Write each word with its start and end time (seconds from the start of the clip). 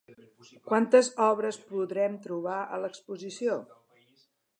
Quantes 0.69 1.09
obres 1.25 1.59
podrem 1.73 2.15
trobar 2.23 2.57
a 2.63 2.79
l'exposició? 2.85 3.59